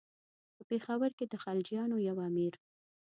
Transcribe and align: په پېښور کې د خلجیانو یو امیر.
په 0.55 0.61
پېښور 0.69 1.11
کې 1.17 1.25
د 1.27 1.33
خلجیانو 1.43 1.97
یو 2.07 2.17
امیر. 2.29 2.53